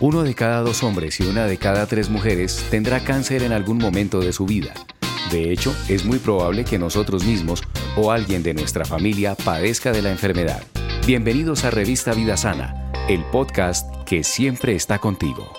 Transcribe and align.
Uno 0.00 0.22
de 0.22 0.34
cada 0.34 0.62
dos 0.62 0.82
hombres 0.82 1.20
y 1.20 1.24
una 1.24 1.44
de 1.44 1.58
cada 1.58 1.84
tres 1.84 2.08
mujeres 2.08 2.64
tendrá 2.70 3.00
cáncer 3.00 3.42
en 3.42 3.52
algún 3.52 3.76
momento 3.76 4.20
de 4.20 4.32
su 4.32 4.46
vida. 4.46 4.72
De 5.30 5.52
hecho, 5.52 5.76
es 5.90 6.06
muy 6.06 6.18
probable 6.18 6.64
que 6.64 6.78
nosotros 6.78 7.26
mismos 7.26 7.62
o 7.96 8.10
alguien 8.10 8.42
de 8.42 8.54
nuestra 8.54 8.86
familia 8.86 9.34
padezca 9.34 9.92
de 9.92 10.00
la 10.00 10.10
enfermedad. 10.10 10.62
Bienvenidos 11.06 11.66
a 11.66 11.70
Revista 11.70 12.14
Vida 12.14 12.38
Sana, 12.38 12.90
el 13.10 13.22
podcast 13.24 13.94
que 14.06 14.24
siempre 14.24 14.74
está 14.74 14.98
contigo. 14.98 15.52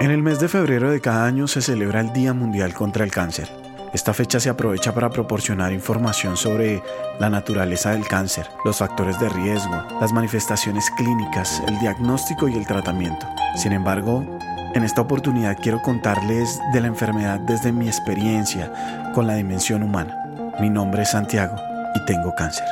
En 0.00 0.10
el 0.10 0.22
mes 0.22 0.40
de 0.40 0.48
febrero 0.48 0.90
de 0.90 1.02
cada 1.02 1.26
año 1.26 1.46
se 1.46 1.60
celebra 1.60 2.00
el 2.00 2.14
Día 2.14 2.32
Mundial 2.32 2.72
contra 2.72 3.04
el 3.04 3.10
Cáncer. 3.10 3.63
Esta 3.94 4.12
fecha 4.12 4.40
se 4.40 4.50
aprovecha 4.50 4.92
para 4.92 5.08
proporcionar 5.08 5.72
información 5.72 6.36
sobre 6.36 6.82
la 7.20 7.30
naturaleza 7.30 7.92
del 7.92 8.08
cáncer, 8.08 8.44
los 8.64 8.78
factores 8.78 9.20
de 9.20 9.28
riesgo, 9.28 9.86
las 10.00 10.12
manifestaciones 10.12 10.90
clínicas, 10.96 11.62
el 11.68 11.78
diagnóstico 11.78 12.48
y 12.48 12.56
el 12.56 12.66
tratamiento. 12.66 13.24
Sin 13.54 13.72
embargo, 13.72 14.26
en 14.74 14.82
esta 14.82 15.00
oportunidad 15.00 15.56
quiero 15.62 15.80
contarles 15.80 16.58
de 16.72 16.80
la 16.80 16.88
enfermedad 16.88 17.38
desde 17.38 17.70
mi 17.70 17.86
experiencia 17.86 19.12
con 19.14 19.28
la 19.28 19.36
dimensión 19.36 19.84
humana. 19.84 20.18
Mi 20.60 20.70
nombre 20.70 21.02
es 21.02 21.10
Santiago 21.12 21.54
y 21.94 22.04
tengo 22.04 22.34
cáncer. 22.34 22.66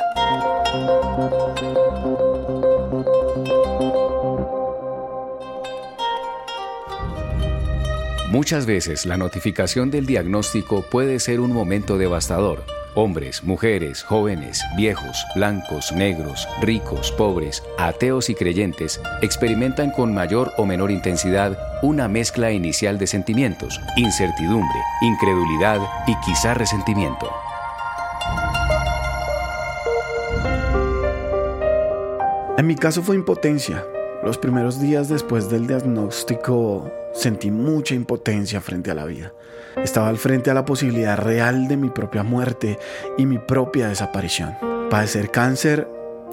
Muchas 8.33 8.65
veces 8.65 9.05
la 9.05 9.15
notificación 9.15 9.91
del 9.91 10.07
diagnóstico 10.07 10.81
puede 10.81 11.19
ser 11.19 11.39
un 11.39 11.53
momento 11.53 11.99
devastador. 11.99 12.63
Hombres, 12.95 13.43
mujeres, 13.43 14.01
jóvenes, 14.01 14.59
viejos, 14.75 15.23
blancos, 15.35 15.91
negros, 15.91 16.47
ricos, 16.59 17.11
pobres, 17.11 17.61
ateos 17.77 18.31
y 18.31 18.33
creyentes 18.33 18.99
experimentan 19.21 19.91
con 19.91 20.15
mayor 20.15 20.51
o 20.57 20.65
menor 20.65 20.89
intensidad 20.89 21.59
una 21.83 22.07
mezcla 22.07 22.51
inicial 22.51 22.97
de 22.97 23.05
sentimientos, 23.05 23.79
incertidumbre, 23.97 24.79
incredulidad 25.03 25.79
y 26.07 26.15
quizá 26.25 26.55
resentimiento. 26.55 27.29
En 32.57 32.65
mi 32.65 32.75
caso 32.75 33.03
fue 33.03 33.15
impotencia. 33.15 33.85
Los 34.23 34.37
primeros 34.37 34.79
días 34.79 35.09
después 35.09 35.49
del 35.49 35.67
diagnóstico 35.67 36.91
Sentí 37.13 37.51
mucha 37.51 37.93
impotencia 37.93 38.59
frente 38.59 38.89
a 38.89 38.95
la 38.95 39.05
vida. 39.05 39.33
Estaba 39.77 40.09
al 40.09 40.17
frente 40.17 40.49
a 40.49 40.55
la 40.55 40.65
posibilidad 40.65 41.17
real 41.17 41.67
de 41.67 41.77
mi 41.77 41.89
propia 41.89 42.23
muerte 42.23 42.79
y 43.17 43.25
mi 43.25 43.37
propia 43.37 43.87
desaparición. 43.87 44.55
Padecer 44.89 45.29
cáncer, 45.29 45.87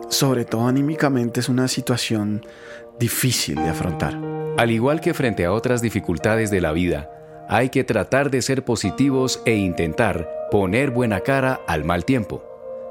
sobre 0.09 0.47
todo 0.47 0.67
anímicamente, 0.67 1.41
es 1.41 1.49
una 1.49 1.69
situación 1.69 2.45
difícil 2.99 3.57
de 3.57 3.69
afrontar. 3.69 4.19
Al 4.57 4.71
igual 4.71 5.01
que 5.01 5.15
frente 5.15 5.45
a 5.45 5.53
otras 5.53 5.83
dificultades 5.83 6.51
de 6.51 6.63
la 6.63 6.73
vida, 6.73 7.11
hay 7.49 7.69
que 7.69 7.85
tratar 7.85 8.31
de 8.31 8.43
ser 8.43 8.65
positivos 8.65 9.43
e 9.45 9.55
intentar 9.55 10.29
poner 10.51 10.91
buena 10.91 11.21
cara 11.21 11.61
al 11.67 11.85
mal 11.85 12.05
tiempo. 12.05 12.43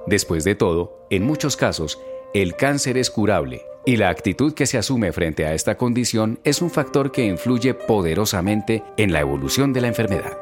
Después 0.05 0.43
de 0.43 0.55
todo, 0.55 1.07
en 1.09 1.23
muchos 1.23 1.57
casos, 1.57 1.99
el 2.33 2.55
cáncer 2.55 2.97
es 2.97 3.09
curable 3.09 3.68
y 3.85 3.97
la 3.97 4.09
actitud 4.09 4.53
que 4.53 4.65
se 4.65 4.77
asume 4.77 5.11
frente 5.11 5.45
a 5.45 5.53
esta 5.53 5.75
condición 5.75 6.39
es 6.43 6.61
un 6.61 6.69
factor 6.69 7.11
que 7.11 7.25
influye 7.25 7.73
poderosamente 7.73 8.83
en 8.97 9.13
la 9.13 9.21
evolución 9.21 9.73
de 9.73 9.81
la 9.81 9.87
enfermedad. 9.87 10.37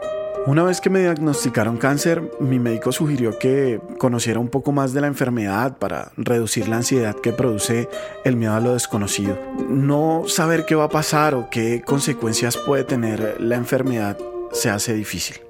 Una 0.48 0.64
vez 0.64 0.80
que 0.80 0.90
me 0.90 1.02
diagnosticaron 1.02 1.76
cáncer, 1.76 2.32
mi 2.40 2.58
médico 2.58 2.94
sugirió 2.94 3.38
que 3.38 3.82
conociera 3.98 4.40
un 4.40 4.48
poco 4.48 4.72
más 4.72 4.94
de 4.94 5.02
la 5.02 5.08
enfermedad 5.08 5.78
para 5.78 6.14
reducir 6.16 6.70
la 6.70 6.78
ansiedad 6.78 7.16
que 7.16 7.34
produce 7.34 7.90
el 8.24 8.38
miedo 8.38 8.54
a 8.54 8.62
lo 8.62 8.74
desconocido. 8.74 9.38
No 9.68 10.24
saber 10.28 10.66
qué 10.66 10.76
va 10.76 10.86
a 10.86 10.90
pasar 10.90 11.36
o 11.36 11.50
qué 11.50 11.82
consecuencias 11.82 12.56
puede 12.56 12.86
tener 12.86 13.42
la 13.42 13.58
enfermedad 13.58 14.18
se 14.54 14.70
hace 14.70 14.94
difícil. 14.94 15.47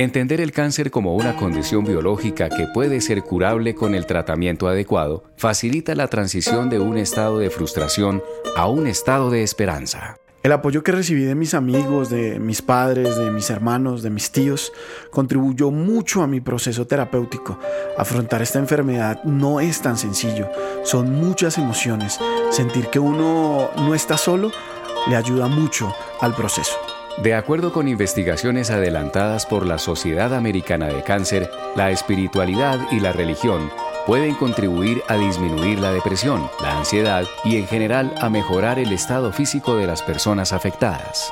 Entender 0.00 0.40
el 0.40 0.50
cáncer 0.50 0.90
como 0.90 1.14
una 1.14 1.36
condición 1.36 1.84
biológica 1.84 2.48
que 2.48 2.66
puede 2.72 3.02
ser 3.02 3.20
curable 3.20 3.74
con 3.74 3.94
el 3.94 4.06
tratamiento 4.06 4.66
adecuado 4.66 5.24
facilita 5.36 5.94
la 5.94 6.08
transición 6.08 6.70
de 6.70 6.78
un 6.78 6.96
estado 6.96 7.38
de 7.38 7.50
frustración 7.50 8.22
a 8.56 8.66
un 8.66 8.86
estado 8.86 9.28
de 9.28 9.42
esperanza. 9.42 10.16
El 10.42 10.52
apoyo 10.52 10.82
que 10.82 10.92
recibí 10.92 11.24
de 11.24 11.34
mis 11.34 11.52
amigos, 11.52 12.08
de 12.08 12.40
mis 12.40 12.62
padres, 12.62 13.14
de 13.16 13.30
mis 13.30 13.50
hermanos, 13.50 14.02
de 14.02 14.08
mis 14.08 14.32
tíos, 14.32 14.72
contribuyó 15.10 15.70
mucho 15.70 16.22
a 16.22 16.26
mi 16.26 16.40
proceso 16.40 16.86
terapéutico. 16.86 17.58
Afrontar 17.98 18.40
esta 18.40 18.58
enfermedad 18.58 19.22
no 19.24 19.60
es 19.60 19.82
tan 19.82 19.98
sencillo, 19.98 20.48
son 20.82 21.12
muchas 21.12 21.58
emociones. 21.58 22.18
Sentir 22.48 22.86
que 22.86 22.98
uno 22.98 23.68
no 23.76 23.94
está 23.94 24.16
solo 24.16 24.50
le 25.10 25.16
ayuda 25.16 25.46
mucho 25.46 25.94
al 26.22 26.34
proceso. 26.34 26.89
De 27.18 27.34
acuerdo 27.34 27.72
con 27.72 27.86
investigaciones 27.86 28.70
adelantadas 28.70 29.44
por 29.44 29.66
la 29.66 29.78
Sociedad 29.78 30.34
Americana 30.34 30.86
de 30.86 31.02
Cáncer, 31.02 31.50
la 31.76 31.90
espiritualidad 31.90 32.78
y 32.90 33.00
la 33.00 33.12
religión 33.12 33.70
pueden 34.06 34.34
contribuir 34.34 35.02
a 35.08 35.16
disminuir 35.16 35.80
la 35.80 35.92
depresión, 35.92 36.48
la 36.62 36.78
ansiedad 36.78 37.24
y 37.44 37.56
en 37.56 37.66
general 37.66 38.14
a 38.20 38.30
mejorar 38.30 38.78
el 38.78 38.92
estado 38.92 39.32
físico 39.32 39.76
de 39.76 39.86
las 39.86 40.02
personas 40.02 40.52
afectadas. 40.52 41.30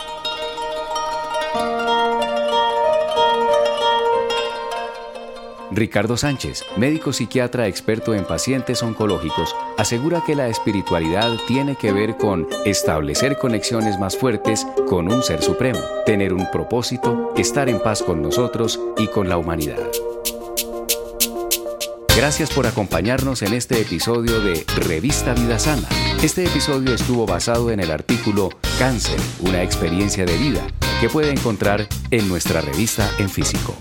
Ricardo 5.71 6.17
Sánchez, 6.17 6.65
médico 6.77 7.13
psiquiatra 7.13 7.67
experto 7.67 8.15
en 8.15 8.25
pacientes 8.25 8.83
oncológicos, 8.83 9.55
asegura 9.77 10.23
que 10.25 10.35
la 10.35 10.49
espiritualidad 10.49 11.37
tiene 11.47 11.77
que 11.77 11.93
ver 11.93 12.17
con 12.17 12.47
establecer 12.65 13.37
conexiones 13.37 13.99
más 13.99 14.17
fuertes 14.17 14.67
con 14.89 15.13
un 15.13 15.23
ser 15.23 15.43
supremo, 15.43 15.81
tener 16.07 16.33
un 16.33 16.51
propósito, 16.51 17.35
estar 17.37 17.69
en 17.69 17.81
paz 17.81 18.03
con 18.03 18.23
nosotros 18.23 18.81
y 18.97 19.09
con 19.09 19.29
la 19.29 19.37
humanidad. 19.37 19.79
Gracias 22.17 22.51
por 22.51 22.67
acompañarnos 22.67 23.43
en 23.43 23.53
este 23.53 23.81
episodio 23.81 24.41
de 24.41 24.65
Revista 24.77 25.35
Vida 25.35 25.59
Sana. 25.59 25.89
Este 26.23 26.45
episodio 26.45 26.95
estuvo 26.95 27.27
basado 27.27 27.71
en 27.71 27.79
el 27.79 27.93
artículo 27.93 28.49
Cáncer, 28.79 29.21
una 29.41 29.63
experiencia 29.63 30.25
de 30.25 30.37
vida, 30.37 30.67
que 31.01 31.09
puede 31.09 31.31
encontrar 31.31 31.87
en 32.11 32.27
nuestra 32.29 32.61
revista 32.61 33.09
en 33.21 33.29
físico. 33.29 33.77